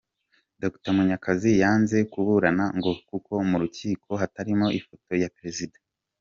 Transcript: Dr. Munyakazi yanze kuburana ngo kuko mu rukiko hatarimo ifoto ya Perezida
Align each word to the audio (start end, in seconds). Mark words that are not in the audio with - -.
Dr. 0.61 0.91
Munyakazi 0.95 1.51
yanze 1.61 1.97
kuburana 2.11 2.65
ngo 2.77 2.91
kuko 3.09 3.31
mu 3.49 3.57
rukiko 3.61 4.09
hatarimo 4.21 4.65
ifoto 4.79 5.11
ya 5.23 5.31
Perezida 5.37 5.77